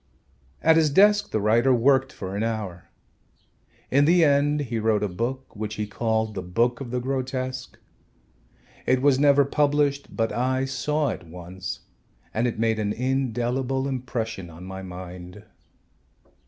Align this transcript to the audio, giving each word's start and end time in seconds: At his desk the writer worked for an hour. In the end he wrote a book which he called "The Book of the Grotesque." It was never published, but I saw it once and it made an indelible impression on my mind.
At 0.63 0.77
his 0.77 0.89
desk 0.89 1.29
the 1.29 1.39
writer 1.39 1.71
worked 1.75 2.11
for 2.11 2.35
an 2.35 2.41
hour. 2.41 2.89
In 3.91 4.05
the 4.05 4.25
end 4.25 4.61
he 4.61 4.79
wrote 4.79 5.03
a 5.03 5.07
book 5.07 5.55
which 5.55 5.75
he 5.75 5.85
called 5.85 6.33
"The 6.33 6.41
Book 6.41 6.81
of 6.81 6.89
the 6.89 6.99
Grotesque." 6.99 7.77
It 8.87 9.03
was 9.03 9.19
never 9.19 9.45
published, 9.45 10.15
but 10.17 10.31
I 10.31 10.65
saw 10.65 11.09
it 11.09 11.27
once 11.27 11.81
and 12.33 12.47
it 12.47 12.57
made 12.57 12.79
an 12.79 12.93
indelible 12.93 13.87
impression 13.87 14.49
on 14.49 14.63
my 14.63 14.81
mind. 14.81 15.43